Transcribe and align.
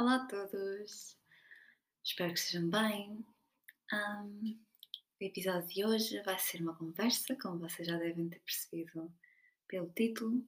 Olá 0.00 0.14
a 0.14 0.26
todos, 0.26 1.14
espero 2.02 2.32
que 2.32 2.38
estejam 2.38 2.70
bem. 2.70 3.22
Ahm, 3.92 4.58
o 5.20 5.24
episódio 5.24 5.68
de 5.68 5.84
hoje 5.84 6.22
vai 6.22 6.38
ser 6.38 6.62
uma 6.62 6.74
conversa, 6.74 7.36
como 7.36 7.58
vocês 7.58 7.86
já 7.86 7.98
devem 7.98 8.30
ter 8.30 8.40
percebido 8.40 9.12
pelo 9.68 9.90
título, 9.90 10.42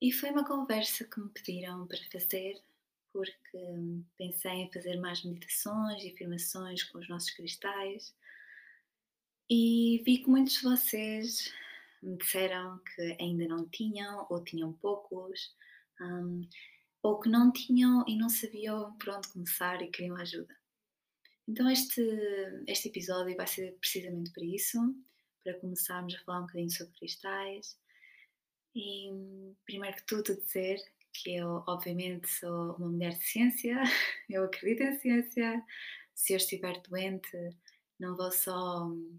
e 0.00 0.10
foi 0.10 0.30
uma 0.30 0.46
conversa 0.46 1.04
que 1.04 1.20
me 1.20 1.28
pediram 1.28 1.86
para 1.86 1.98
fazer 2.10 2.58
porque 3.12 3.58
pensei 4.16 4.52
em 4.52 4.72
fazer 4.72 4.98
mais 4.98 5.22
meditações 5.22 6.02
e 6.02 6.12
afirmações 6.14 6.82
com 6.84 7.00
os 7.00 7.08
nossos 7.10 7.32
cristais 7.32 8.16
e 9.50 10.02
vi 10.06 10.22
que 10.22 10.30
muitos 10.30 10.54
de 10.54 10.62
vocês 10.62 11.52
me 12.02 12.16
disseram 12.16 12.78
que 12.78 13.14
ainda 13.20 13.46
não 13.46 13.68
tinham 13.68 14.26
ou 14.30 14.42
tinham 14.42 14.72
poucos. 14.72 15.54
ahm, 16.00 16.48
ou 17.02 17.20
que 17.20 17.28
não 17.28 17.52
tinham 17.52 18.04
e 18.06 18.16
não 18.16 18.28
sabiam 18.28 18.96
por 18.98 19.10
onde 19.10 19.28
começar 19.28 19.82
e 19.82 19.90
queriam 19.90 20.16
ajuda. 20.16 20.54
Então 21.46 21.70
este, 21.70 22.02
este 22.66 22.88
episódio 22.88 23.36
vai 23.36 23.46
ser 23.46 23.76
precisamente 23.80 24.30
para 24.32 24.44
isso, 24.44 24.78
para 25.42 25.58
começarmos 25.60 26.14
a 26.14 26.18
falar 26.24 26.40
um 26.40 26.46
bocadinho 26.46 26.70
sobre 26.70 26.94
cristais. 26.94 27.78
E 28.74 29.10
primeiro 29.64 29.96
que 29.96 30.06
tudo 30.06 30.36
dizer 30.36 30.78
que 31.14 31.36
eu 31.36 31.64
obviamente 31.66 32.28
sou 32.28 32.74
uma 32.76 32.88
mulher 32.88 33.16
de 33.16 33.24
ciência, 33.24 33.82
eu 34.28 34.44
acredito 34.44 34.82
em 34.82 34.98
ciência. 34.98 35.64
Se 36.14 36.32
eu 36.32 36.36
estiver 36.36 36.80
doente, 36.82 37.30
não 37.98 38.16
vou 38.16 38.30
só 38.30 38.84
hum, 38.84 39.18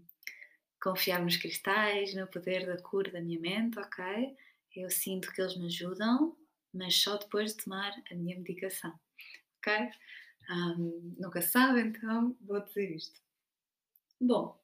confiar 0.80 1.22
nos 1.22 1.36
cristais, 1.36 2.14
no 2.14 2.26
poder 2.26 2.66
da 2.66 2.80
cura 2.80 3.10
da 3.10 3.20
minha 3.20 3.40
mente, 3.40 3.78
ok? 3.78 4.36
Eu 4.76 4.90
sinto 4.90 5.32
que 5.32 5.40
eles 5.40 5.56
me 5.56 5.66
ajudam, 5.66 6.36
mas 6.72 6.96
só 7.00 7.16
depois 7.16 7.54
de 7.54 7.64
tomar 7.64 7.92
a 8.10 8.14
minha 8.14 8.36
medicação, 8.36 8.98
ok? 9.58 9.90
Um, 10.50 11.14
nunca 11.18 11.42
sabe, 11.42 11.80
então 11.80 12.36
vou 12.40 12.60
dizer 12.60 12.94
isto. 12.96 13.20
Bom, 14.20 14.60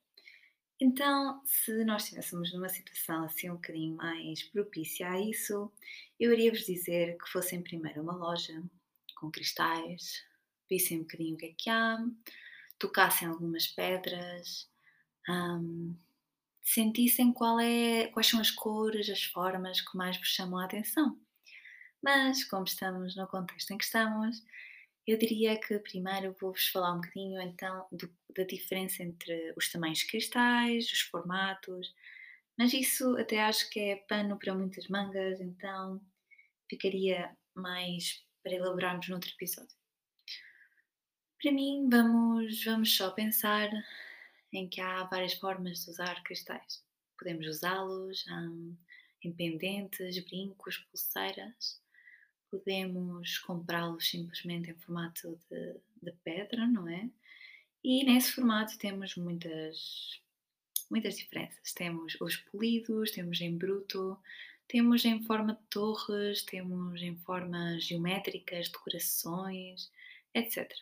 então, 0.81 1.41
se 1.47 1.85
nós 1.85 2.03
estivéssemos 2.05 2.53
numa 2.53 2.69
situação 2.69 3.25
assim 3.25 3.51
um 3.51 3.55
bocadinho 3.55 3.97
mais 3.97 4.43
propícia 4.43 5.11
a 5.11 5.21
isso, 5.21 5.73
eu 6.21 6.33
iria 6.33 6.51
vos 6.51 6.67
dizer 6.67 7.17
que 7.17 7.31
fossem 7.31 7.63
primeiro 7.63 8.01
a 8.01 8.03
uma 8.03 8.17
loja 8.17 8.63
com 9.17 9.31
cristais, 9.31 10.23
vissem 10.69 10.99
um 10.99 11.03
bocadinho 11.03 11.35
o 11.35 11.39
que 11.39 11.47
é 11.47 11.55
que 11.57 11.71
há, 11.71 11.99
tocassem 12.79 13.27
algumas 13.29 13.67
pedras, 13.67 14.69
um, 15.29 15.97
sentissem 16.63 17.33
qual 17.33 17.59
é, 17.61 18.09
quais 18.09 18.27
são 18.27 18.41
as 18.41 18.51
cores, 18.51 19.09
as 19.09 19.23
formas 19.25 19.81
que 19.81 19.97
mais 19.97 20.19
vos 20.19 20.29
chamam 20.29 20.59
a 20.59 20.67
atenção. 20.67 21.19
Mas, 22.07 22.45
como 22.45 22.65
estamos 22.65 23.17
no 23.17 23.27
contexto 23.27 23.73
em 23.73 23.79
que 23.79 23.85
estamos, 23.85 24.41
eu 25.05 25.19
diria 25.19 25.59
que 25.59 25.77
primeiro 25.81 26.37
vou-vos 26.41 26.69
falar 26.69 26.93
um 26.93 27.01
bocadinho 27.01 27.41
então 27.43 27.89
do- 27.91 28.17
da 28.37 28.45
diferença 28.45 29.03
entre 29.03 29.53
os 29.57 29.69
tamanhos 29.73 29.99
de 29.99 30.07
cristais, 30.07 30.87
os 30.93 31.01
formatos, 31.01 31.93
mas 32.57 32.73
isso 32.73 33.17
até 33.19 33.41
acho 33.43 33.69
que 33.71 33.81
é 33.81 33.97
pano 33.97 34.39
para 34.39 34.55
muitas 34.55 34.87
mangas, 34.87 35.41
então 35.41 36.01
ficaria 36.71 37.37
mais 37.57 38.25
para 38.45 38.55
elaborarmos 38.55 39.09
noutro 39.09 39.31
episódio. 39.33 39.77
Para 41.43 41.51
mim, 41.53 41.89
vamos, 41.91 42.65
vamos 42.65 42.97
só 42.97 43.11
pensar 43.11 43.69
em 44.53 44.69
que 44.69 44.81
há 44.81 45.03
várias 45.05 45.35
formas 45.35 45.85
de 45.85 45.91
usar 45.91 46.23
cristais. 46.23 46.85
Podemos 47.19 47.47
usá-los 47.49 48.25
hum, 48.29 48.77
em 49.25 49.33
pendentes, 49.33 50.25
brincos, 50.25 50.79
pulseiras. 50.79 51.85
Podemos 52.59 53.39
comprá-los 53.39 54.09
simplesmente 54.09 54.71
em 54.71 54.75
formato 54.75 55.39
de, 55.51 55.75
de 56.03 56.13
pedra, 56.25 56.67
não 56.67 56.89
é? 56.89 57.11
E 57.85 58.05
nesse 58.05 58.33
formato 58.33 58.79
temos 58.79 59.15
muitas, 59.17 60.21
muitas 60.91 61.17
diferenças. 61.17 61.73
Temos 61.73 62.17
os 62.21 62.37
polidos, 62.37 63.11
temos 63.11 63.41
em 63.41 63.57
bruto, 63.57 64.19
temos 64.67 65.05
em 65.05 65.23
forma 65.23 65.55
de 65.55 65.63
torres, 65.71 66.43
temos 66.43 67.03
em 67.03 67.15
formas 67.17 67.85
geométricas, 67.85 68.69
decorações, 68.69 69.91
etc. 70.35 70.73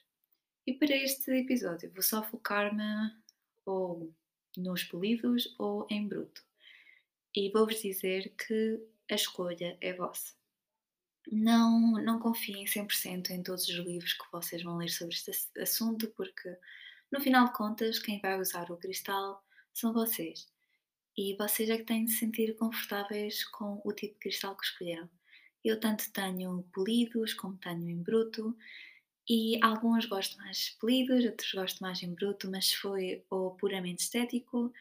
E 0.66 0.72
para 0.72 0.96
este 0.96 1.30
episódio 1.32 1.90
vou 1.92 2.02
só 2.02 2.22
focar-me 2.22 3.12
ou 3.66 4.12
nos 4.56 4.84
polidos 4.84 5.54
ou 5.58 5.86
em 5.90 6.06
bruto. 6.06 6.42
E 7.34 7.50
vou-vos 7.50 7.82
dizer 7.82 8.32
que 8.36 8.80
a 9.10 9.14
escolha 9.14 9.76
é 9.80 9.92
vossa. 9.92 10.34
Não, 11.30 11.92
não 12.02 12.18
confiem 12.18 12.66
100% 12.66 13.30
em 13.30 13.42
todos 13.42 13.64
os 13.68 13.76
livros 13.76 14.12
que 14.12 14.30
vocês 14.30 14.62
vão 14.62 14.76
ler 14.76 14.90
sobre 14.90 15.14
este 15.14 15.30
ass- 15.30 15.50
assunto, 15.58 16.08
porque 16.16 16.56
no 17.10 17.20
final 17.20 17.46
de 17.46 17.54
contas, 17.54 17.98
quem 17.98 18.20
vai 18.20 18.38
usar 18.40 18.70
o 18.70 18.76
cristal 18.76 19.42
são 19.72 19.92
vocês. 19.92 20.46
E 21.16 21.36
vocês 21.36 21.70
é 21.70 21.78
que 21.78 21.84
têm 21.84 22.04
de 22.04 22.12
se 22.12 22.18
sentir 22.18 22.56
confortáveis 22.56 23.44
com 23.44 23.80
o 23.84 23.92
tipo 23.92 24.14
de 24.14 24.20
cristal 24.20 24.56
que 24.56 24.64
escolheram. 24.66 25.08
Eu 25.64 25.80
tanto 25.80 26.12
tenho 26.12 26.62
polidos 26.72 27.32
como 27.34 27.56
tenho 27.56 27.88
em 27.88 28.02
bruto, 28.02 28.56
e 29.28 29.58
alguns 29.62 30.04
gosto 30.06 30.36
mais 30.38 30.70
polidos, 30.80 31.24
outros 31.24 31.52
gosto 31.52 31.80
mais 31.80 32.02
em 32.02 32.12
bruto, 32.14 32.50
mas 32.50 32.72
foi 32.74 33.24
ou 33.30 33.52
puramente 33.56 34.02
estético 34.02 34.72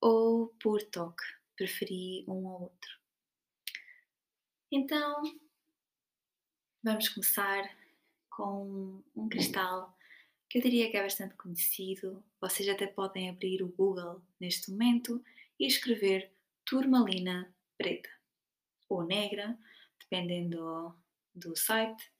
ou 0.00 0.48
por 0.60 0.82
toque. 0.82 1.22
Preferi 1.56 2.24
um 2.26 2.44
ou 2.46 2.62
outro. 2.62 2.98
Então, 4.72 5.22
vamos 6.82 7.08
começar 7.08 7.70
com 8.28 9.02
um 9.14 9.28
cristal 9.28 9.96
que 10.48 10.58
eu 10.58 10.62
diria 10.62 10.90
que 10.90 10.96
é 10.96 11.02
bastante 11.02 11.34
conhecido. 11.36 12.22
Vocês 12.40 12.68
até 12.68 12.86
podem 12.86 13.30
abrir 13.30 13.62
o 13.62 13.68
Google 13.68 14.20
neste 14.40 14.70
momento 14.70 15.22
e 15.58 15.66
escrever 15.66 16.30
turmalina 16.64 17.54
preta 17.78 18.10
ou 18.88 19.04
negra, 19.04 19.56
dependendo 20.00 20.94
do 21.34 21.56
site. 21.56 22.12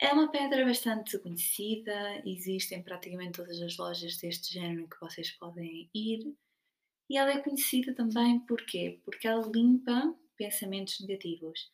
É 0.00 0.12
uma 0.12 0.30
pedra 0.30 0.64
bastante 0.64 1.18
conhecida, 1.18 2.22
existe 2.24 2.74
em 2.74 2.82
praticamente 2.82 3.32
todas 3.32 3.60
as 3.60 3.76
lojas 3.76 4.16
deste 4.16 4.52
género 4.52 4.88
que 4.88 5.00
vocês 5.00 5.30
podem 5.32 5.90
ir. 5.94 6.34
E 7.10 7.18
ela 7.18 7.32
é 7.32 7.40
conhecida 7.40 7.94
também 7.94 8.40
porquê? 8.40 9.00
Porque 9.04 9.28
ela 9.28 9.46
limpa 9.46 10.14
pensamentos 10.36 11.00
negativos. 11.00 11.70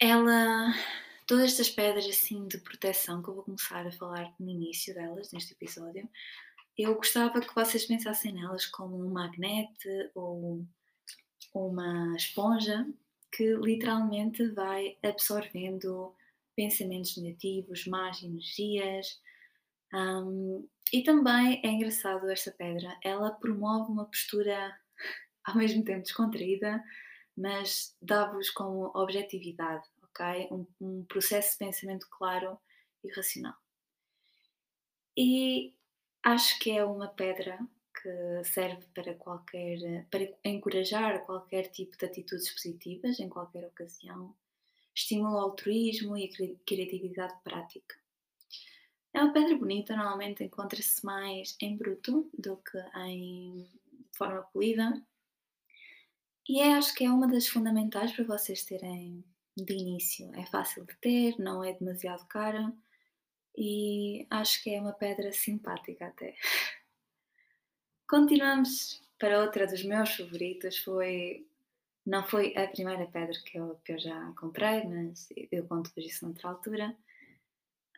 Ela, 0.00 0.72
todas 1.26 1.46
estas 1.46 1.70
pedras 1.70 2.06
assim 2.06 2.46
de 2.46 2.58
proteção 2.58 3.20
que 3.20 3.28
eu 3.28 3.34
vou 3.34 3.42
começar 3.42 3.84
a 3.84 3.90
falar 3.90 4.32
no 4.38 4.48
início 4.48 4.94
delas, 4.94 5.32
neste 5.32 5.54
episódio, 5.54 6.08
eu 6.76 6.94
gostava 6.94 7.40
que 7.40 7.52
vocês 7.52 7.84
pensassem 7.84 8.32
nelas 8.32 8.64
como 8.66 8.96
um 8.96 9.10
magnete 9.10 10.10
ou 10.14 10.64
uma 11.52 12.14
esponja 12.16 12.86
que 13.32 13.56
literalmente 13.56 14.46
vai 14.50 14.96
absorvendo 15.02 16.14
pensamentos 16.54 17.16
negativos, 17.16 17.86
más 17.86 18.22
energias. 18.22 19.20
Hum, 19.92 20.68
e 20.92 21.02
também 21.02 21.60
é 21.64 21.68
engraçado 21.68 22.30
esta 22.30 22.52
pedra, 22.52 22.96
ela 23.02 23.32
promove 23.32 23.90
uma 23.90 24.04
postura 24.04 24.78
ao 25.44 25.56
mesmo 25.56 25.82
tempo 25.84 26.02
descontraída, 26.02 26.82
mas 27.38 27.96
dá-vos 28.02 28.50
como 28.50 28.90
objetividade, 28.94 29.86
ok? 30.02 30.48
Um, 30.50 30.66
um 30.80 31.04
processo 31.04 31.52
de 31.52 31.58
pensamento 31.58 32.08
claro 32.10 32.58
e 33.04 33.08
racional. 33.12 33.54
E 35.16 35.72
acho 36.24 36.58
que 36.58 36.72
é 36.72 36.84
uma 36.84 37.06
pedra 37.08 37.58
que 37.94 38.44
serve 38.44 38.84
para 38.92 39.14
qualquer, 39.14 40.06
para 40.10 40.28
encorajar 40.44 41.24
qualquer 41.24 41.68
tipo 41.68 41.96
de 41.96 42.06
atitudes 42.06 42.50
positivas 42.50 43.20
em 43.20 43.28
qualquer 43.28 43.64
ocasião, 43.66 44.34
estimula 44.94 45.36
o 45.36 45.40
altruísmo 45.40 46.16
e 46.16 46.24
a 46.24 46.32
cri- 46.32 46.60
criatividade 46.66 47.34
prática. 47.44 47.96
É 49.14 49.22
uma 49.22 49.32
pedra 49.32 49.56
bonita, 49.56 49.96
normalmente 49.96 50.42
encontra-se 50.42 51.04
mais 51.04 51.56
em 51.60 51.76
bruto 51.76 52.28
do 52.36 52.56
que 52.56 52.78
em 52.96 53.68
forma 54.12 54.42
polida. 54.52 55.00
E 56.48 56.60
é, 56.60 56.74
acho 56.74 56.94
que 56.94 57.04
é 57.04 57.10
uma 57.10 57.28
das 57.28 57.46
fundamentais 57.46 58.12
para 58.12 58.24
vocês 58.24 58.64
terem 58.64 59.22
de 59.54 59.74
início. 59.74 60.32
É 60.34 60.46
fácil 60.46 60.86
de 60.86 60.96
ter, 60.96 61.38
não 61.38 61.62
é 61.62 61.74
demasiado 61.74 62.26
cara 62.26 62.72
e 63.56 64.26
acho 64.30 64.62
que 64.62 64.70
é 64.74 64.80
uma 64.80 64.92
pedra 64.92 65.32
simpática 65.32 66.06
até. 66.06 66.34
Continuamos 68.08 69.02
para 69.18 69.40
outra 69.40 69.66
dos 69.66 69.84
meus 69.84 70.14
favoritos, 70.14 70.78
foi 70.78 71.46
não 72.06 72.24
foi 72.24 72.56
a 72.56 72.66
primeira 72.68 73.06
pedra 73.06 73.38
que 73.44 73.58
eu, 73.58 73.74
que 73.84 73.92
eu 73.92 73.98
já 73.98 74.32
comprei, 74.38 74.82
mas 74.84 75.28
eu 75.52 75.66
conto-vos 75.66 76.06
isso 76.06 76.24
noutra 76.24 76.48
altura. 76.48 76.96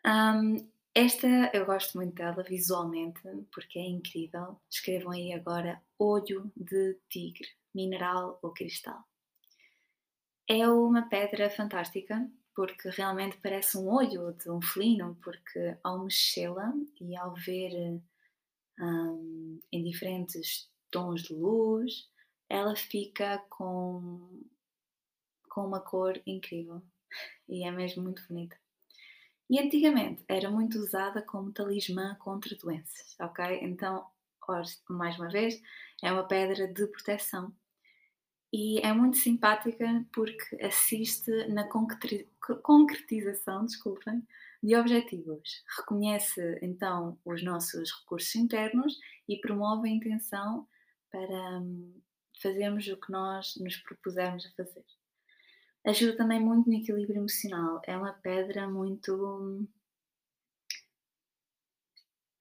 Hum, 0.05 0.69
esta 0.93 1.27
eu 1.53 1.65
gosto 1.65 1.97
muito 1.97 2.13
dela 2.15 2.43
visualmente 2.43 3.21
porque 3.53 3.79
é 3.79 3.87
incrível. 3.87 4.59
Escrevam 4.69 5.11
aí 5.11 5.33
agora 5.33 5.81
olho 5.97 6.51
de 6.55 6.97
tigre, 7.09 7.47
mineral 7.73 8.39
ou 8.41 8.51
cristal. 8.51 9.03
É 10.47 10.67
uma 10.67 11.07
pedra 11.07 11.49
fantástica 11.49 12.29
porque 12.53 12.89
realmente 12.89 13.37
parece 13.37 13.77
um 13.77 13.87
olho 13.87 14.33
de 14.33 14.51
um 14.51 14.61
felino, 14.61 15.17
porque 15.23 15.77
ao 15.83 16.03
mexê-la 16.03 16.73
e 16.99 17.15
ao 17.15 17.33
ver 17.33 18.01
um, 18.79 19.59
em 19.71 19.83
diferentes 19.83 20.69
tons 20.91 21.23
de 21.23 21.33
luz, 21.33 22.09
ela 22.49 22.75
fica 22.75 23.37
com, 23.49 24.43
com 25.49 25.65
uma 25.65 25.79
cor 25.79 26.21
incrível 26.25 26.81
e 27.47 27.63
é 27.63 27.71
mesmo 27.71 28.03
muito 28.03 28.21
bonita. 28.27 28.57
E 29.51 29.59
antigamente 29.59 30.23
era 30.29 30.49
muito 30.49 30.79
usada 30.79 31.21
como 31.21 31.51
talismã 31.51 32.15
contra 32.15 32.55
doenças, 32.55 33.17
ok? 33.19 33.59
Então, 33.61 34.07
mais 34.89 35.19
uma 35.19 35.27
vez, 35.27 35.61
é 36.01 36.09
uma 36.09 36.25
pedra 36.25 36.69
de 36.69 36.87
proteção. 36.87 37.53
E 38.53 38.79
é 38.79 38.93
muito 38.93 39.17
simpática 39.17 40.05
porque 40.13 40.55
assiste 40.63 41.29
na 41.49 41.67
concretização, 41.67 43.65
desculpem, 43.65 44.25
de 44.63 44.73
objetivos. 44.73 45.65
Reconhece 45.77 46.57
então 46.61 47.19
os 47.25 47.43
nossos 47.43 47.91
recursos 47.91 48.33
internos 48.35 48.97
e 49.27 49.37
promove 49.41 49.89
a 49.89 49.91
intenção 49.91 50.65
para 51.11 51.59
hum, 51.59 52.01
fazermos 52.41 52.87
o 52.87 52.95
que 52.95 53.11
nós 53.11 53.55
nos 53.57 53.75
propusermos 53.75 54.45
a 54.45 54.51
fazer. 54.51 54.85
Ajuda 55.85 56.15
também 56.15 56.39
muito 56.39 56.69
no 56.69 56.75
equilíbrio 56.75 57.17
emocional. 57.17 57.81
É 57.85 57.97
uma 57.97 58.13
pedra 58.13 58.67
muito 58.69 59.67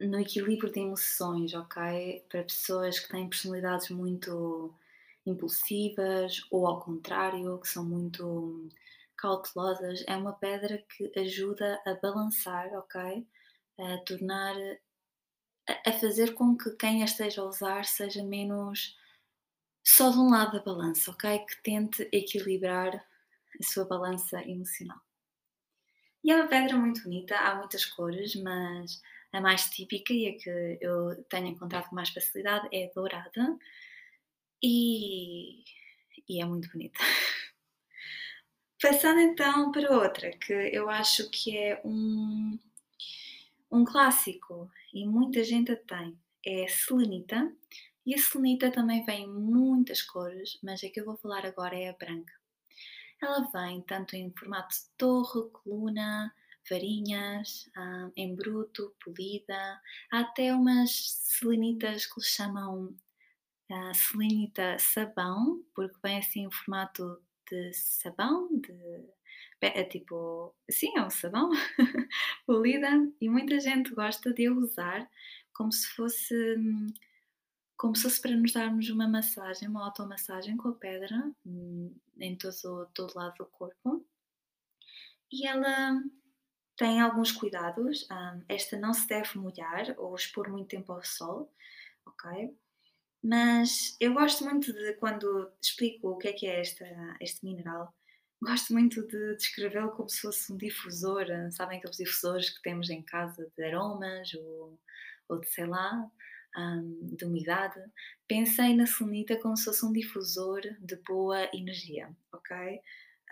no 0.01 0.19
equilíbrio 0.19 0.73
de 0.73 0.81
emoções, 0.81 1.55
ok? 1.55 2.25
Para 2.29 2.43
pessoas 2.43 2.99
que 2.99 3.09
têm 3.09 3.29
personalidades 3.29 3.91
muito 3.91 4.75
impulsivas 5.27 6.47
ou 6.51 6.67
ao 6.67 6.81
contrário, 6.81 7.59
que 7.61 7.69
são 7.69 7.85
muito 7.85 8.69
cautelosas, 9.17 10.05
é 10.07 10.17
uma 10.17 10.33
pedra 10.33 10.79
que 10.79 11.13
ajuda 11.19 11.81
a 11.87 11.95
balançar, 11.95 12.73
ok? 12.75 13.27
A 13.79 13.99
tornar, 13.99 14.55
a, 15.87 15.93
fazer 15.93 16.35
com 16.35 16.57
que 16.57 16.71
quem 16.77 17.03
a 17.03 17.05
esteja 17.05 17.43
a 17.43 17.45
usar 17.47 17.85
seja 17.85 18.23
menos 18.23 18.97
só 19.85 20.11
de 20.11 20.19
um 20.19 20.31
lado 20.31 20.53
da 20.53 20.65
balança, 20.65 21.11
ok? 21.11 21.39
Que 21.41 21.63
tente 21.63 22.09
equilibrar 22.13 23.05
a 23.59 23.63
sua 23.65 23.85
balança 23.85 24.41
emocional. 24.43 25.01
E 26.23 26.31
é 26.31 26.37
uma 26.37 26.49
pedra 26.49 26.77
muito 26.77 27.03
bonita, 27.03 27.37
há 27.37 27.55
muitas 27.57 27.87
cores, 27.87 28.35
mas 28.37 29.01
a 29.33 29.41
mais 29.41 29.71
típica 29.71 30.13
e 30.13 30.29
a 30.29 30.37
que 30.37 30.79
eu 30.81 31.25
tenho 31.25 31.47
encontrado 31.47 31.89
com 31.89 31.95
mais 31.95 32.11
facilidade 32.11 32.69
é 32.73 32.91
dourada 32.95 33.59
e, 34.63 35.65
e 36.29 36.43
é 36.43 36.45
muito 36.45 36.71
bonita. 36.71 36.99
Passando 38.83 39.21
então 39.21 39.71
para 39.73 39.91
outra, 39.93 40.31
que 40.33 40.53
eu 40.53 40.89
acho 40.89 41.31
que 41.31 41.57
é 41.57 41.81
um, 41.85 42.59
um 43.71 43.85
clássico 43.85 44.71
e 44.93 45.07
muita 45.07 45.45
gente 45.45 45.73
a 45.73 45.77
tem, 45.77 46.19
é 46.45 46.65
a 46.65 46.69
selenita. 46.69 47.53
E 48.05 48.15
a 48.15 48.19
selenita 48.19 48.71
também 48.71 49.05
vem 49.05 49.25
em 49.25 49.29
muitas 49.29 50.03
cores, 50.03 50.59
mas 50.63 50.83
a 50.83 50.89
que 50.89 51.01
eu 51.01 51.05
vou 51.05 51.17
falar 51.17 51.45
agora 51.45 51.79
é 51.79 51.91
a 51.91 51.93
branca. 51.93 52.40
Ela 53.23 53.49
vem 53.53 53.83
tanto 53.83 54.17
em 54.17 54.33
formato 54.33 54.75
de 54.75 54.89
torre, 54.97 55.51
coluna, 55.51 56.35
varinhas, 56.69 57.71
um, 57.77 58.13
em 58.17 58.35
bruto, 58.35 58.95
polida. 59.05 59.81
Há 60.11 60.21
até 60.21 60.55
umas 60.55 60.91
selenitas 61.25 62.07
que 62.07 62.21
lhe 62.21 62.27
chamam 62.27 62.97
uh, 63.71 63.95
selenita 63.95 64.77
sabão, 64.79 65.63
porque 65.75 65.97
vem 66.03 66.19
assim 66.19 66.45
em 66.45 66.51
formato 66.51 67.23
de 67.51 67.73
sabão, 67.75 68.49
de 68.61 68.73
é 69.63 69.85
tipo, 69.85 70.55
sim, 70.71 70.93
é 70.97 71.03
um 71.03 71.11
sabão 71.11 71.51
polida 72.47 72.89
e 73.21 73.29
muita 73.29 73.61
gente 73.61 73.95
gosta 73.95 74.33
de 74.33 74.49
usar 74.49 75.09
como 75.53 75.71
se 75.71 75.87
fosse 75.89 76.35
como 77.81 77.97
se 77.97 78.03
fosse 78.03 78.21
para 78.21 78.37
nos 78.37 78.53
darmos 78.53 78.91
uma 78.91 79.09
massagem, 79.09 79.67
uma 79.67 79.87
automassagem 79.87 80.55
com 80.55 80.69
a 80.69 80.75
pedra 80.75 81.17
hum, 81.47 81.97
em 82.19 82.37
todo, 82.37 82.87
todo 82.93 83.17
lado 83.17 83.37
do 83.39 83.47
corpo. 83.47 84.07
E 85.33 85.47
ela 85.47 85.99
tem 86.77 87.01
alguns 87.01 87.33
cuidados. 87.33 88.07
Um, 88.11 88.45
esta 88.51 88.79
não 88.79 88.93
se 88.93 89.09
deve 89.09 89.39
molhar 89.39 89.95
ou 89.97 90.15
expor 90.15 90.51
muito 90.51 90.69
tempo 90.69 90.93
ao 90.93 91.03
sol, 91.03 91.51
ok? 92.05 92.55
Mas 93.25 93.97
eu 93.99 94.13
gosto 94.13 94.45
muito 94.45 94.75
de 94.75 94.93
quando 94.97 95.51
explico 95.63 96.11
o 96.11 96.19
que 96.19 96.29
é 96.29 96.33
que 96.35 96.47
é 96.47 96.61
esta, 96.61 96.85
este 97.19 97.43
mineral, 97.47 97.95
gosto 98.43 98.75
muito 98.75 99.07
de 99.07 99.37
descrevê-lo 99.37 99.93
como 99.93 100.11
se 100.11 100.21
fosse 100.21 100.53
um 100.53 100.59
difusor, 100.59 101.25
sabem 101.51 101.79
aqueles 101.79 101.97
difusores 101.97 102.51
que 102.51 102.61
temos 102.61 102.91
em 102.91 103.03
casa 103.03 103.51
de 103.57 103.65
aromas 103.65 104.35
ou, 104.35 104.79
ou 105.31 105.41
de 105.41 105.49
sei 105.49 105.65
lá, 105.65 106.11
um, 106.57 107.15
de 107.17 107.25
umidade. 107.25 107.81
Pensei 108.27 108.75
na 108.75 108.87
selenita 108.87 109.37
como 109.37 109.57
se 109.57 109.65
fosse 109.65 109.85
um 109.85 109.93
difusor 109.93 110.61
de 110.81 110.97
boa 110.97 111.49
energia, 111.55 112.15
ok? 112.33 112.81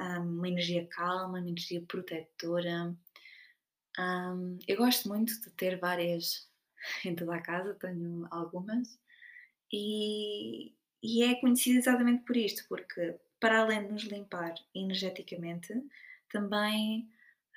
Um, 0.00 0.38
uma 0.38 0.48
energia 0.48 0.86
calma, 0.86 1.40
uma 1.40 1.40
energia 1.40 1.82
protetora. 1.82 2.96
Um, 3.98 4.58
eu 4.66 4.76
gosto 4.76 5.08
muito 5.08 5.40
de 5.40 5.50
ter 5.50 5.78
várias 5.78 6.48
em 7.04 7.14
toda 7.14 7.36
a 7.36 7.42
casa, 7.42 7.74
tenho 7.74 8.26
algumas. 8.30 8.98
E, 9.72 10.74
e 11.02 11.22
é 11.22 11.34
conhecido 11.40 11.78
exatamente 11.78 12.24
por 12.24 12.36
isto, 12.36 12.64
porque 12.68 13.16
para 13.40 13.60
além 13.60 13.86
de 13.86 13.92
nos 13.92 14.02
limpar 14.04 14.54
energeticamente, 14.74 15.72
também 16.30 17.08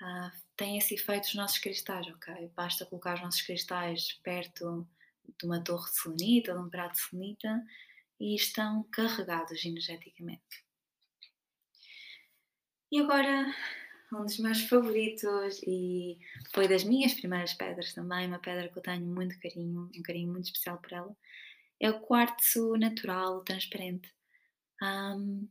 ah, 0.01 0.31
tem 0.55 0.77
esse 0.77 0.95
efeito 0.95 1.25
os 1.25 1.35
nossos 1.35 1.57
cristais, 1.57 2.07
ok? 2.07 2.51
Basta 2.55 2.85
colocar 2.85 3.15
os 3.15 3.21
nossos 3.21 3.41
cristais 3.41 4.19
perto 4.23 4.87
de 5.39 5.45
uma 5.45 5.63
torre 5.63 5.89
de 5.89 5.99
selenita, 5.99 6.53
de 6.53 6.59
um 6.59 6.69
prato 6.69 6.93
de 6.93 7.01
selenita 7.01 7.63
e 8.19 8.35
estão 8.35 8.83
carregados 8.91 9.65
energeticamente. 9.65 10.65
E 12.91 12.99
agora, 12.99 13.53
um 14.13 14.25
dos 14.25 14.37
meus 14.37 14.61
favoritos 14.63 15.61
e 15.65 16.19
foi 16.53 16.67
das 16.67 16.83
minhas 16.83 17.13
primeiras 17.13 17.53
pedras 17.53 17.93
também, 17.93 18.27
uma 18.27 18.39
pedra 18.39 18.67
que 18.69 18.77
eu 18.77 18.83
tenho 18.83 19.05
muito 19.05 19.39
carinho, 19.39 19.89
um 19.95 20.01
carinho 20.03 20.31
muito 20.31 20.45
especial 20.45 20.77
por 20.77 20.91
ela, 20.91 21.17
é 21.79 21.89
o 21.89 21.99
quartzo 21.99 22.75
natural, 22.77 23.43
transparente. 23.43 24.13
Um, 24.83 25.47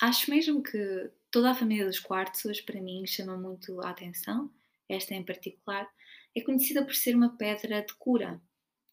acho 0.00 0.30
mesmo 0.30 0.62
que 0.62 1.10
toda 1.30 1.50
a 1.50 1.54
família 1.54 1.86
dos 1.86 1.98
quartzos, 1.98 2.60
para 2.60 2.80
mim, 2.80 3.06
chama 3.06 3.36
muito 3.36 3.80
a 3.80 3.90
atenção. 3.90 4.50
Esta 4.88 5.14
em 5.14 5.24
particular 5.24 5.88
é 6.36 6.40
conhecida 6.40 6.84
por 6.84 6.94
ser 6.94 7.14
uma 7.14 7.36
pedra 7.36 7.82
de 7.82 7.94
cura. 7.94 8.40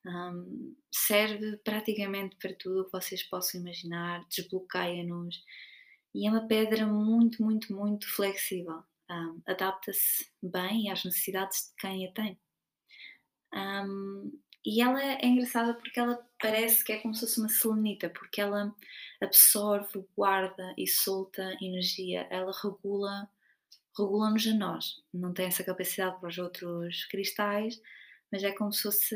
Um, 0.07 0.73
serve 0.89 1.57
praticamente 1.57 2.37
para 2.37 2.53
tudo 2.53 2.81
o 2.81 2.85
que 2.85 2.93
vocês 2.93 3.23
possam 3.23 3.59
imaginar, 3.59 4.25
desbloqueia-nos 4.29 5.43
e 6.17 6.25
é 6.25 6.31
uma 6.31 6.47
pedra 6.47 6.87
muito, 6.87 7.43
muito, 7.43 7.71
muito 7.75 8.11
flexível. 8.15 8.83
Um, 9.07 9.39
Adapta-se 9.45 10.27
bem 10.41 10.89
às 10.89 11.05
necessidades 11.05 11.69
de 11.69 11.75
quem 11.75 12.07
a 12.07 12.11
tem. 12.11 12.39
Um, 13.53 14.31
e 14.65 14.81
ela 14.81 14.99
é 14.99 15.25
engraçada 15.25 15.75
porque 15.75 15.99
ela 15.99 16.19
parece 16.41 16.83
que 16.83 16.91
é 16.91 16.99
como 16.99 17.13
se 17.13 17.21
fosse 17.21 17.39
uma 17.39 17.49
selenita, 17.49 18.09
porque 18.09 18.41
ela 18.41 18.75
absorve, 19.21 20.05
guarda 20.15 20.73
e 20.75 20.87
solta 20.87 21.55
energia, 21.61 22.27
ela 22.31 22.51
regula, 22.63 23.29
regula-nos 23.95 24.47
a 24.47 24.53
nós. 24.55 25.03
Não 25.13 25.33
tem 25.35 25.45
essa 25.45 25.63
capacidade 25.63 26.19
para 26.19 26.29
os 26.29 26.37
outros 26.39 27.05
cristais, 27.05 27.79
mas 28.31 28.43
é 28.43 28.51
como 28.51 28.73
se 28.73 28.81
fosse 28.81 29.15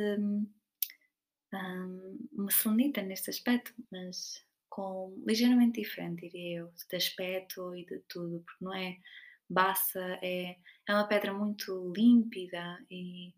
uma 2.32 2.52
selenita 2.52 3.02
neste 3.02 3.30
aspecto, 3.30 3.74
mas 3.92 4.44
com 4.70 5.22
ligeiramente 5.28 5.82
diferente, 5.82 6.22
diria 6.22 6.60
eu, 6.60 6.74
de 6.90 6.96
aspecto 6.96 7.76
e 7.76 7.86
de 7.86 8.00
tudo, 8.08 8.42
porque 8.46 8.64
não 8.64 8.74
é 8.74 8.98
baça, 9.50 10.00
é, 10.22 10.56
é 10.88 10.94
uma 10.94 11.08
pedra 11.08 11.34
muito 11.34 11.92
límpida 11.96 12.80
e 12.90 13.34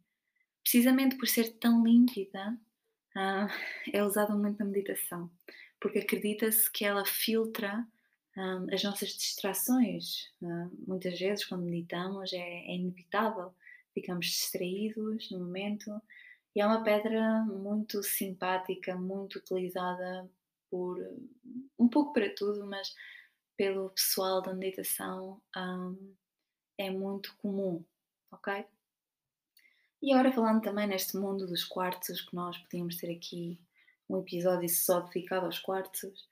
precisamente 0.61 1.17
por 1.17 1.27
ser 1.27 1.53
tão 1.59 1.83
límpida, 1.83 2.57
uh, 3.15 3.47
é 3.91 4.03
usada 4.03 4.33
muito 4.35 4.59
na 4.59 4.65
meditação, 4.65 5.29
porque 5.79 5.99
acredita-se 5.99 6.71
que 6.71 6.85
ela 6.85 7.05
filtra 7.05 7.85
ah, 8.35 8.65
as 8.71 8.83
nossas 8.83 9.09
distrações. 9.09 10.31
Uh, 10.41 10.71
muitas 10.87 11.19
vezes, 11.19 11.45
quando 11.45 11.65
meditamos, 11.65 12.33
é, 12.33 12.37
é, 12.37 12.75
inevitável, 12.75 13.53
ficamos 13.93 14.25
distraídos 14.27 15.29
no 15.29 15.39
momento. 15.39 16.01
E 16.55 16.61
é 16.61 16.65
uma 16.65 16.83
pedra 16.83 17.43
muito 17.43 18.03
simpática, 18.03 18.95
muito 18.95 19.39
utilizada 19.39 20.29
por 20.69 20.97
um 21.77 21.87
pouco 21.87 22.13
para 22.13 22.33
tudo, 22.35 22.65
mas 22.65 22.95
pelo 23.57 23.89
pessoal 23.89 24.41
da 24.41 24.53
meditação 24.53 25.41
um, 25.55 26.15
é 26.77 26.89
muito 26.89 27.35
comum, 27.37 27.83
ok? 28.31 28.65
E 30.01 30.11
agora 30.11 30.31
falando 30.31 30.61
também 30.61 30.87
neste 30.87 31.15
mundo 31.15 31.47
dos 31.47 31.63
quartos, 31.63 32.21
que 32.21 32.35
nós 32.35 32.57
podíamos 32.57 32.97
ter 32.97 33.15
aqui 33.15 33.59
um 34.09 34.19
episódio 34.19 34.67
só 34.67 34.99
dedicado 34.99 35.45
aos 35.45 35.59
quartos, 35.59 36.27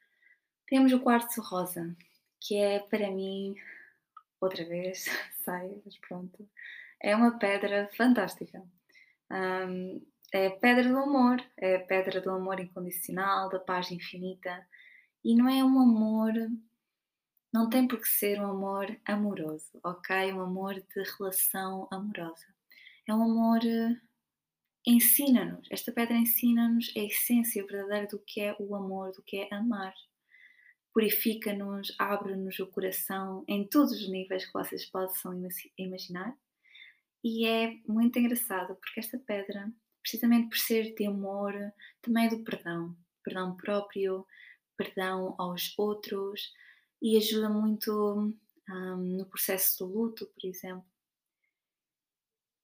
temos 0.67 0.91
o 0.91 0.99
quartzo 0.99 1.41
rosa, 1.41 1.95
que 2.39 2.57
é 2.57 2.79
para 2.79 3.09
mim 3.09 3.55
outra 4.39 4.65
vez, 4.65 5.05
sai, 5.45 5.71
mas 5.85 5.97
pronto. 5.97 6.47
É 6.99 7.15
uma 7.15 7.37
pedra 7.37 7.89
fantástica. 7.95 8.63
Um, 9.31 10.05
é 10.33 10.47
a 10.47 10.51
pedra 10.51 10.87
do 10.87 10.97
amor, 10.97 11.41
é 11.57 11.77
a 11.77 11.85
pedra 11.85 12.19
do 12.19 12.29
amor 12.29 12.59
incondicional, 12.59 13.49
da 13.49 13.59
paz 13.59 13.89
infinita. 13.91 14.67
E 15.23 15.35
não 15.35 15.47
é 15.47 15.63
um 15.63 15.79
amor, 15.79 16.33
não 17.53 17.69
tem 17.69 17.87
por 17.87 17.99
que 17.99 18.07
ser 18.07 18.39
um 18.39 18.49
amor 18.49 18.99
amoroso, 19.05 19.79
ok? 19.83 20.33
Um 20.33 20.41
amor 20.41 20.75
de 20.75 21.03
relação 21.17 21.87
amorosa. 21.91 22.45
É 23.07 23.13
um 23.13 23.23
amor, 23.23 23.59
ensina-nos, 24.85 25.67
esta 25.69 25.91
pedra 25.91 26.15
ensina-nos 26.15 26.91
a 26.95 26.99
essência 26.99 27.65
verdadeira 27.65 28.07
do 28.07 28.19
que 28.19 28.41
é 28.41 28.55
o 28.59 28.75
amor, 28.75 29.11
do 29.11 29.23
que 29.23 29.37
é 29.37 29.53
amar. 29.53 29.93
Purifica-nos, 30.93 31.93
abre-nos 31.99 32.59
o 32.59 32.67
coração 32.67 33.43
em 33.47 33.67
todos 33.67 33.91
os 33.93 34.09
níveis 34.09 34.45
que 34.45 34.53
vocês 34.53 34.85
possam 34.85 35.33
imaginar. 35.77 36.37
E 37.23 37.45
é 37.45 37.79
muito 37.87 38.17
engraçado 38.17 38.75
porque 38.75 38.99
esta 38.99 39.17
pedra 39.17 39.71
precisamente 40.01 40.49
por 40.49 40.57
ser 40.57 40.93
de 40.95 41.05
amor, 41.05 41.53
também 42.01 42.25
é 42.25 42.29
do 42.29 42.43
perdão. 42.43 42.95
Perdão 43.23 43.55
próprio, 43.55 44.25
perdão 44.75 45.35
aos 45.37 45.77
outros 45.77 46.51
e 47.01 47.17
ajuda 47.17 47.49
muito 47.49 48.35
um, 48.69 48.95
no 48.95 49.25
processo 49.25 49.79
do 49.79 49.93
luto, 49.93 50.25
por 50.25 50.47
exemplo. 50.47 50.85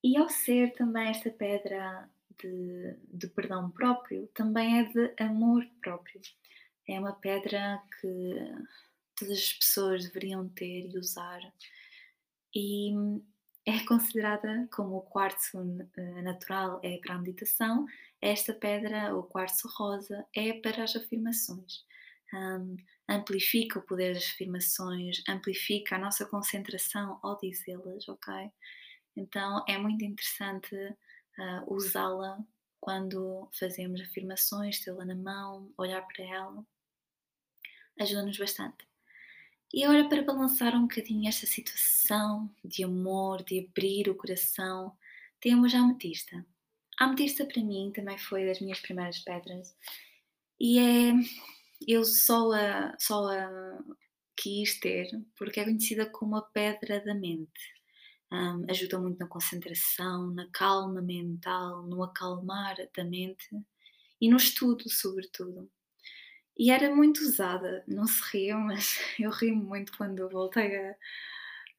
E 0.04 0.18
ao 0.18 0.30
ser 0.30 0.74
também 0.74 1.10
esta 1.10 1.30
pedra 1.30 2.10
de, 2.40 2.96
de 3.14 3.28
perdão 3.28 3.70
próprio, 3.70 4.28
também 4.34 4.80
é 4.80 4.84
de 4.84 5.24
amor 5.24 5.66
próprio. 5.82 6.22
É 6.88 7.00
uma 7.00 7.14
pedra 7.14 7.82
que 8.00 8.36
todas 9.16 9.38
as 9.38 9.54
pessoas 9.54 10.06
deveriam 10.06 10.48
ter 10.50 10.90
e 10.90 10.98
usar. 10.98 11.42
E 12.56 12.94
é 13.67 13.86
considerada 13.86 14.65
como 14.71 14.95
o 14.95 15.01
quartzo 15.01 15.59
eh, 15.97 16.21
natural 16.21 16.79
é 16.81 16.97
para 17.00 17.15
a 17.15 17.17
meditação, 17.17 17.86
esta 18.21 18.53
pedra, 18.53 19.13
o 19.13 19.24
quartzo 19.24 19.67
rosa, 19.77 20.25
é 20.33 20.53
para 20.53 20.86
as 20.86 20.95
afirmações. 20.95 21.86
Um, 22.33 22.77
amplifica 23.09 23.77
o 23.77 23.81
poder 23.81 24.13
das 24.13 24.24
afirmações, 24.24 25.21
amplifica 25.27 25.97
a 25.97 26.00
nossa 26.00 26.25
concentração 26.25 27.19
ao 27.21 27.38
dizê-las, 27.39 28.07
ok? 28.07 28.33
Então 29.17 29.65
é 29.67 29.77
muito 29.77 30.03
interessante 30.05 30.74
uh, 30.75 31.74
usá-la 31.74 32.39
quando 32.79 33.50
fazemos 33.59 34.00
afirmações, 34.00 34.79
tê-la 34.79 35.03
na 35.03 35.15
mão, 35.15 35.74
olhar 35.77 36.01
para 36.07 36.24
ela. 36.24 36.65
Ajuda-nos 38.00 38.38
bastante. 38.38 38.88
E 39.74 39.83
agora, 39.83 40.07
para 40.07 40.24
balançar 40.24 40.75
um 40.75 40.83
bocadinho 40.83 41.27
esta 41.27 41.45
situação 41.45 42.50
de 42.63 42.83
amor, 42.83 43.43
de 43.43 43.67
abrir 43.67 44.09
o 44.09 44.15
coração, 44.15 44.95
temos 45.39 45.74
a 45.74 45.79
ametista. 45.79 46.45
A 47.00 47.05
ametista, 47.05 47.45
para 47.45 47.62
mim, 47.62 47.91
também 47.93 48.17
foi 48.17 48.45
das 48.45 48.59
minhas 48.59 48.79
primeiras 48.79 49.19
pedras 49.19 49.75
e 50.59 50.79
é. 50.79 51.13
Eu 51.88 52.03
só 52.03 52.51
a, 52.53 52.95
só 53.00 53.29
a 53.29 53.79
quis 54.36 54.79
ter 54.79 55.07
porque 55.38 55.59
é 55.59 55.63
conhecida 55.63 56.09
como 56.09 56.36
a 56.36 56.41
pedra 56.41 57.03
da 57.03 57.13
mente. 57.13 57.77
Um, 58.31 58.65
ajuda 58.69 59.00
muito 59.00 59.19
na 59.19 59.27
concentração, 59.27 60.31
na 60.31 60.50
calma 60.51 61.01
mental, 61.01 61.83
no 61.83 62.03
acalmar 62.03 62.75
da 62.95 63.03
mente 63.05 63.47
e 64.19 64.29
no 64.29 64.38
estudo, 64.38 64.89
sobretudo. 64.89 65.69
E 66.58 66.72
era 66.72 66.94
muito 66.94 67.22
usada, 67.22 67.84
não 67.88 68.08
se 68.08 68.22
riam, 68.32 68.60
mas 68.66 69.00
eu 69.20 69.30
rio 69.32 69.56
muito 69.56 69.96
quando 69.98 70.30
voltei 70.30 70.76
a, 70.76 70.96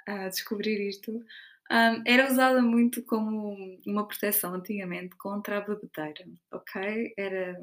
a 0.07 0.29
descobrir 0.29 0.81
isto. 0.89 1.25
Um, 1.71 2.03
era 2.07 2.31
usada 2.31 2.63
muito 2.63 3.03
como 3.03 3.79
uma 3.87 4.07
proteção 4.07 4.55
antigamente 4.55 5.15
contra 5.17 5.59
a 5.59 5.61
bebedeira, 5.61 6.25
ok? 6.51 7.13
Era, 7.17 7.61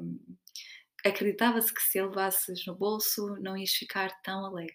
acreditava-se 1.04 1.74
que 1.74 1.82
se 1.82 1.98
a 1.98 2.06
levasses 2.06 2.64
no 2.66 2.74
bolso 2.76 3.36
não 3.40 3.56
ias 3.56 3.72
ficar 3.72 4.10
tão 4.22 4.44
alegre. 4.44 4.74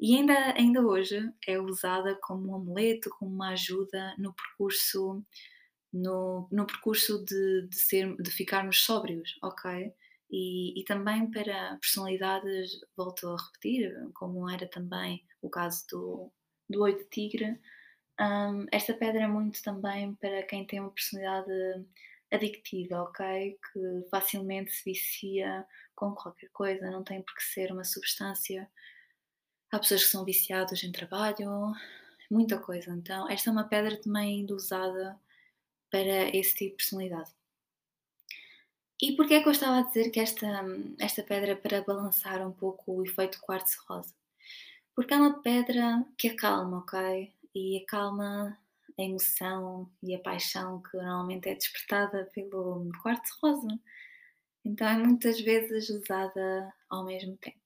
E 0.00 0.16
ainda, 0.16 0.54
ainda 0.58 0.80
hoje 0.80 1.30
é 1.46 1.60
usada 1.60 2.18
como 2.22 2.52
um 2.52 2.56
amuleto, 2.56 3.10
como 3.18 3.32
uma 3.32 3.50
ajuda 3.50 4.14
no 4.18 4.34
percurso, 4.34 5.24
no, 5.92 6.48
no 6.50 6.66
percurso 6.66 7.24
de, 7.24 7.68
de, 7.68 7.76
ser, 7.76 8.16
de 8.16 8.30
ficarmos 8.30 8.82
sóbrios, 8.82 9.38
ok? 9.42 9.92
E, 10.32 10.80
e, 10.80 10.84
também 10.84 11.30
para 11.30 11.76
personalidades, 11.80 12.80
volto 12.96 13.28
a 13.28 13.36
repetir, 13.36 13.94
como 14.14 14.48
era 14.48 14.66
também 14.66 15.22
o 15.42 15.50
caso 15.50 15.84
do, 15.90 16.32
do 16.70 16.82
Oi 16.82 16.96
de 16.96 17.04
Tigre, 17.04 17.60
um, 18.20 18.66
esta 18.70 18.94
pedra 18.94 19.22
é 19.22 19.26
muito 19.26 19.62
também 19.62 20.14
para 20.14 20.42
quem 20.44 20.66
tem 20.66 20.80
uma 20.80 20.90
personalidade 20.90 21.50
adictiva, 22.30 23.02
ok? 23.02 23.58
Que 23.72 24.08
facilmente 24.10 24.72
se 24.72 24.84
vicia 24.84 25.66
com 25.94 26.14
qualquer 26.14 26.48
coisa, 26.50 26.90
não 26.90 27.04
tem 27.04 27.22
por 27.22 27.34
que 27.34 27.42
ser 27.42 27.72
uma 27.72 27.84
substância. 27.84 28.70
Há 29.70 29.78
pessoas 29.78 30.04
que 30.04 30.10
são 30.10 30.24
viciadas 30.24 30.82
em 30.84 30.92
trabalho, 30.92 31.72
muita 32.30 32.58
coisa. 32.58 32.90
Então, 32.90 33.28
esta 33.28 33.50
é 33.50 33.52
uma 33.52 33.68
pedra 33.68 34.00
também 34.00 34.46
usada 34.50 35.18
para 35.90 36.34
esse 36.36 36.54
tipo 36.54 36.70
de 36.70 36.76
personalidade. 36.76 37.30
E 39.02 39.16
porquê 39.16 39.34
é 39.34 39.42
que 39.42 39.48
eu 39.48 39.52
estava 39.52 39.80
a 39.80 39.82
dizer 39.82 40.10
que 40.10 40.20
esta, 40.20 40.46
esta 41.00 41.24
pedra 41.24 41.50
é 41.50 41.56
para 41.56 41.82
balançar 41.82 42.46
um 42.46 42.52
pouco 42.52 42.92
o 42.92 43.04
efeito 43.04 43.40
quartzo 43.40 43.82
rosa? 43.88 44.14
Porque 44.94 45.12
é 45.12 45.16
uma 45.16 45.42
pedra 45.42 46.06
que 46.16 46.28
acalma, 46.28 46.78
ok? 46.78 47.34
E 47.52 47.82
acalma 47.82 48.56
a 48.96 49.02
emoção 49.02 49.90
e 50.00 50.14
a 50.14 50.20
paixão 50.20 50.80
que 50.82 50.96
normalmente 50.96 51.48
é 51.48 51.54
despertada 51.56 52.30
pelo 52.32 52.92
quartzo 53.02 53.36
rosa. 53.42 53.76
Então 54.64 54.86
é 54.86 54.96
muitas 54.96 55.40
vezes 55.40 55.90
usada 55.90 56.72
ao 56.88 57.04
mesmo 57.04 57.36
tempo. 57.38 57.58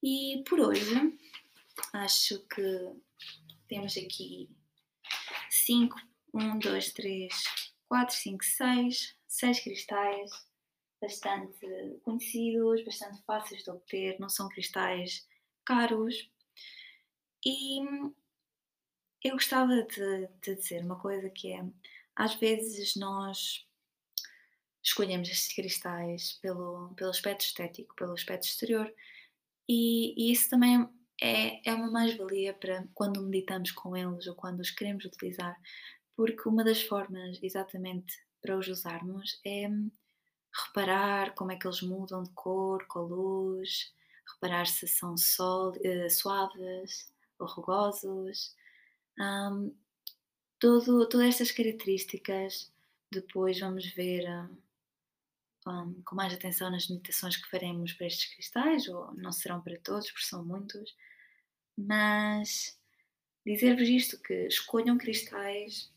E 0.00 0.44
por 0.48 0.60
hoje 0.60 1.18
acho 1.92 2.38
que 2.46 2.92
temos 3.66 3.96
aqui 3.96 4.48
5, 5.50 5.96
1, 6.32 6.58
2, 6.60 6.92
3, 6.92 7.34
4, 7.88 8.14
5, 8.14 8.44
6 8.44 9.23
seis 9.34 9.60
cristais 9.60 10.30
bastante 11.00 11.98
conhecidos, 12.02 12.84
bastante 12.84 13.20
fáceis 13.24 13.64
de 13.64 13.70
obter, 13.70 14.18
não 14.20 14.28
são 14.28 14.48
cristais 14.48 15.26
caros. 15.64 16.30
E 17.44 17.80
eu 19.22 19.32
gostava 19.32 19.82
de, 19.82 20.28
de 20.40 20.54
dizer 20.54 20.84
uma 20.84 20.98
coisa 20.98 21.28
que 21.28 21.52
é, 21.52 21.64
às 22.14 22.34
vezes 22.36 22.94
nós 22.96 23.66
escolhemos 24.82 25.28
estes 25.28 25.54
cristais 25.54 26.34
pelo, 26.40 26.94
pelo 26.94 27.10
aspecto 27.10 27.44
estético, 27.44 27.94
pelo 27.96 28.12
aspecto 28.12 28.44
exterior, 28.44 28.92
e, 29.68 30.14
e 30.16 30.32
isso 30.32 30.48
também 30.48 30.88
é, 31.20 31.68
é 31.68 31.74
uma 31.74 31.90
mais-valia 31.90 32.54
para 32.54 32.86
quando 32.94 33.22
meditamos 33.22 33.72
com 33.72 33.96
eles 33.96 34.26
ou 34.26 34.34
quando 34.34 34.60
os 34.60 34.70
queremos 34.70 35.04
utilizar, 35.04 35.60
porque 36.16 36.48
uma 36.48 36.62
das 36.62 36.82
formas 36.82 37.42
exatamente 37.42 38.14
para 38.44 38.58
os 38.58 38.68
usarmos 38.68 39.40
é 39.42 39.66
reparar 40.66 41.34
como 41.34 41.50
é 41.50 41.56
que 41.56 41.66
eles 41.66 41.80
mudam 41.80 42.22
de 42.22 42.30
cor 42.32 42.86
com 42.86 42.98
a 42.98 43.02
luz, 43.02 43.90
reparar 44.34 44.66
se 44.66 44.86
são 44.86 45.16
sol, 45.16 45.70
uh, 45.70 46.10
suaves 46.10 47.10
ou 47.38 47.46
rugosos. 47.46 48.54
Um, 49.18 49.74
todas 50.58 51.26
estas 51.26 51.50
características 51.52 52.70
depois 53.10 53.58
vamos 53.58 53.86
ver 53.94 54.28
um, 55.66 56.02
com 56.04 56.14
mais 56.14 56.34
atenção 56.34 56.70
nas 56.70 56.88
meditações 56.88 57.38
que 57.38 57.48
faremos 57.48 57.94
para 57.94 58.08
estes 58.08 58.34
cristais, 58.34 58.86
ou 58.88 59.14
não 59.14 59.32
serão 59.32 59.62
para 59.62 59.78
todos, 59.78 60.10
porque 60.10 60.26
são 60.26 60.44
muitos, 60.44 60.94
mas 61.78 62.78
dizer-vos 63.46 63.88
isto, 63.88 64.20
que 64.20 64.46
escolham 64.46 64.98
cristais 64.98 65.93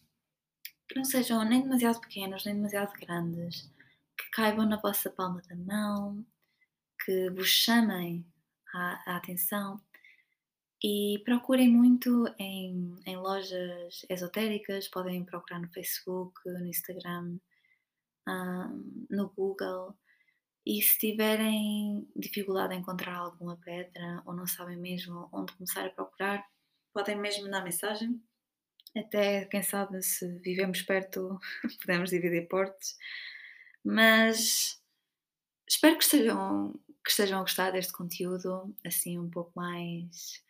que 0.88 0.96
não 0.96 1.03
sejam 1.03 1.44
nem 1.44 1.62
demasiado 1.62 2.00
pequenos 2.00 2.46
nem 2.46 2.56
demasiado 2.56 2.94
grandes, 3.00 3.70
que 4.17 4.29
caibam 4.32 4.65
na 4.65 4.77
vossa 4.77 5.10
palma 5.10 5.41
da 5.48 5.56
mão, 5.56 6.25
que 7.03 7.29
vos 7.32 7.48
chamem 7.48 8.25
a, 8.74 9.13
a 9.13 9.17
atenção 9.17 9.82
e 10.84 11.22
procurem 11.25 11.70
muito 11.70 12.27
em, 12.38 12.96
em, 13.06 13.17
lojas 13.17 14.06
esotéricas, 14.10 14.88
podem 14.88 15.25
procurar 15.25 15.60
no 15.60 15.70
Facebook, 15.70 16.39
no 16.46 16.67
Instagram, 16.67 17.39
um, 18.27 19.08
no 19.10 19.29
Google. 19.29 19.98
E 20.65 20.82
se 20.82 21.00
tiverem 21.00 22.08
dificuldade 22.15 22.75
em 22.75 22.79
encontrar 22.79 23.15
alguma 23.15 23.58
pedra 23.58 24.22
ou 24.25 24.36
não 24.36 24.46
sabem 24.46 24.77
mesmo 24.77 25.29
onde 25.32 25.53
começar 25.53 25.86
a 25.86 25.89
procurar, 25.89 26.46
podem 26.94 27.15
mesmo 27.15 27.46
mandar 27.46 27.63
mensagem 27.63 28.22
até, 29.00 29.46
quem 29.46 29.63
sabe, 29.63 30.01
se 30.01 30.27
vivemos 30.39 30.82
perto, 30.82 31.39
podemos 31.82 32.10
dividir 32.10 32.48
portes. 32.48 32.98
Mas 33.84 34.82
espero 35.68 35.98
que 35.98 36.04
estejam, 36.04 36.74
que 37.04 37.12
estejam 37.12 37.39
a 37.39 37.42
gostar 37.42 37.72
deste 37.72 37.94
conteúdo, 37.94 38.75
assim, 38.86 39.18
um 39.18 39.30
pouco 39.30 39.51
mais 39.56 40.46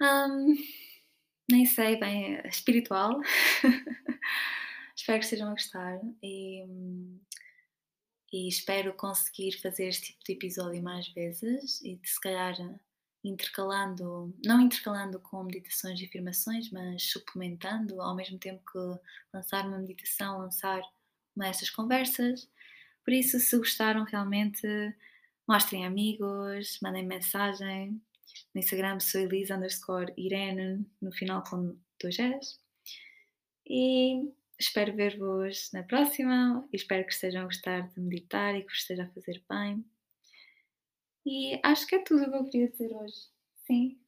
Hum, 0.00 0.54
nem 1.50 1.64
sei 1.64 1.96
bem, 1.98 2.38
espiritual. 2.46 3.18
espero 4.94 5.18
que 5.18 5.24
estejam 5.24 5.48
a 5.48 5.52
gostar 5.52 5.98
e, 6.22 6.66
e 8.30 8.48
espero 8.48 8.92
conseguir 8.94 9.52
fazer 9.62 9.88
este 9.88 10.08
tipo 10.08 10.24
de 10.24 10.32
episódio 10.34 10.82
mais 10.82 11.08
vezes 11.08 11.80
e 11.82 11.96
de 11.96 12.08
se 12.08 12.20
calhar 12.20 12.54
intercalando, 13.28 14.34
não 14.44 14.60
intercalando 14.60 15.18
com 15.20 15.42
meditações 15.42 16.00
e 16.00 16.04
afirmações, 16.06 16.70
mas 16.70 17.02
suplementando 17.10 18.00
ao 18.00 18.14
mesmo 18.14 18.38
tempo 18.38 18.62
que 18.70 19.00
lançar 19.32 19.66
uma 19.66 19.78
meditação, 19.78 20.38
lançar 20.38 20.82
uma 21.34 21.46
destas 21.46 21.70
conversas. 21.70 22.48
Por 23.04 23.12
isso, 23.12 23.38
se 23.38 23.56
gostaram 23.56 24.04
realmente, 24.04 24.66
mostrem 25.46 25.84
amigos, 25.86 26.78
mandem 26.82 27.06
mensagem. 27.06 28.00
No 28.54 28.60
Instagram 28.60 29.00
sou 29.00 29.20
Elisa 29.20 29.56
underscore 29.56 30.12
Irene, 30.16 30.84
no 31.00 31.12
final 31.12 31.42
com 31.44 31.76
dois 32.00 32.18
S. 32.18 32.58
E 33.68 34.32
espero 34.58 34.94
ver-vos 34.94 35.70
na 35.72 35.82
próxima 35.82 36.66
e 36.72 36.76
espero 36.76 37.04
que 37.04 37.12
estejam 37.12 37.42
a 37.42 37.44
gostar 37.44 37.88
de 37.88 38.00
meditar 38.00 38.54
e 38.54 38.62
que 38.62 38.68
vos 38.68 38.78
esteja 38.78 39.04
a 39.04 39.08
fazer 39.08 39.42
bem. 39.48 39.84
E 41.26 41.60
acho 41.62 41.86
que 41.86 41.96
é 41.96 41.98
tudo 42.02 42.22
o 42.22 42.30
que 42.30 42.36
eu 42.36 42.44
queria 42.44 42.70
dizer 42.70 42.92
hoje. 42.94 43.28
Sim. 43.66 43.98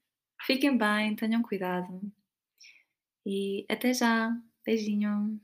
Fiquem 0.47 0.79
bem, 0.79 1.17
tenham 1.17 1.43
cuidado. 1.43 2.01
E 3.27 3.67
até 3.69 3.93
já. 3.93 4.31
Beijinho. 4.65 5.41